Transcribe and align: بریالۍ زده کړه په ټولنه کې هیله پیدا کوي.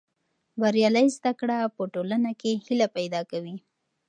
بریالۍ 0.61 1.07
زده 1.17 1.31
کړه 1.39 1.57
په 1.75 1.83
ټولنه 1.93 2.31
کې 2.39 2.51
هیله 2.65 2.87
پیدا 2.97 3.21
کوي. 3.31 3.55